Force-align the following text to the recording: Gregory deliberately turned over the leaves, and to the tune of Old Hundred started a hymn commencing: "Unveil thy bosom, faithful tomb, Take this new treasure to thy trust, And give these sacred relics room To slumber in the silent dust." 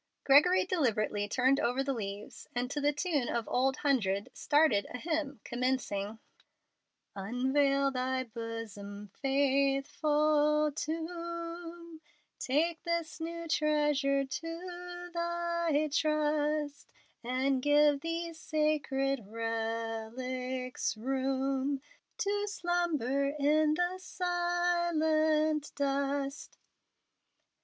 Gregory 0.23 0.65
deliberately 0.65 1.27
turned 1.27 1.59
over 1.59 1.83
the 1.83 1.93
leaves, 1.93 2.47
and 2.55 2.71
to 2.71 2.81
the 2.81 2.91
tune 2.91 3.29
of 3.29 3.47
Old 3.47 3.77
Hundred 3.77 4.31
started 4.33 4.87
a 4.91 4.97
hymn 4.97 5.39
commencing: 5.43 6.17
"Unveil 7.15 7.91
thy 7.91 8.23
bosom, 8.23 9.11
faithful 9.21 10.71
tomb, 10.75 12.01
Take 12.39 12.81
this 12.81 13.19
new 13.21 13.47
treasure 13.47 14.25
to 14.25 15.11
thy 15.13 15.87
trust, 15.91 16.91
And 17.23 17.61
give 17.61 18.01
these 18.01 18.39
sacred 18.39 19.23
relics 19.27 20.97
room 20.97 21.79
To 22.17 22.47
slumber 22.47 23.35
in 23.37 23.75
the 23.75 23.99
silent 23.99 25.71
dust." 25.75 26.57